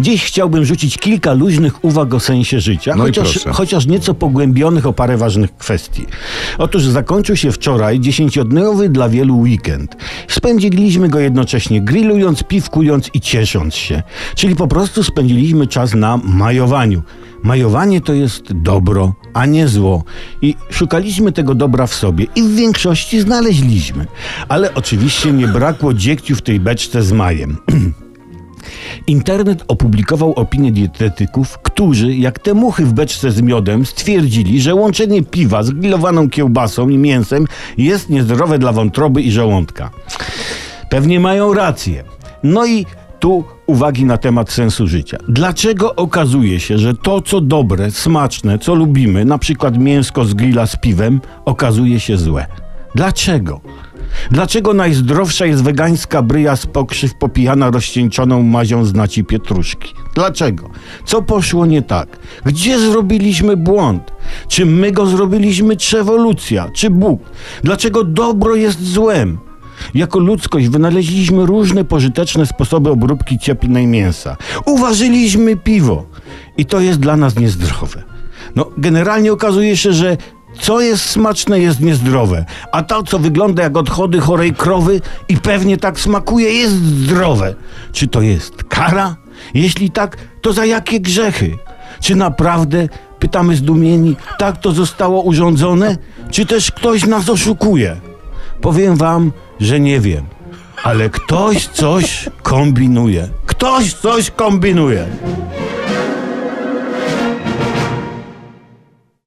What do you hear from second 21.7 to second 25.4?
w sobie i w większości znaleźliśmy. Ale oczywiście